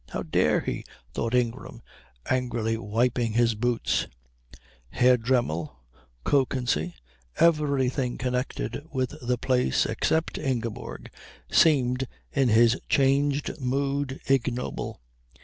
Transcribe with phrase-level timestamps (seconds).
[0.09, 0.83] How dare he?
[1.13, 1.83] thought Ingram,
[2.27, 4.07] angrily wiping his boots.
[4.89, 5.75] Herr Dremmel,
[6.25, 6.93] Kökensee,
[7.37, 11.11] everything connected with the place except Ingeborg,
[11.51, 14.99] seemed in his changed mood ignoble.